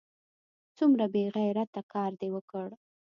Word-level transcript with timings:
څومره 0.77 1.05
بې 1.13 1.23
غیرته 1.35 1.81
کار 1.93 2.11
دې 2.21 2.29
وکړ! 2.35 2.67